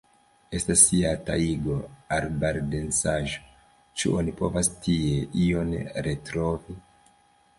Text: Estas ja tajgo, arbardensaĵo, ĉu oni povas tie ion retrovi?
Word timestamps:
Estas 0.59 0.83
ja 0.99 1.09
tajgo, 1.27 1.75
arbardensaĵo, 2.17 3.43
ĉu 4.03 4.15
oni 4.21 4.33
povas 4.41 4.71
tie 4.87 5.19
ion 5.45 5.71
retrovi? 6.09 6.79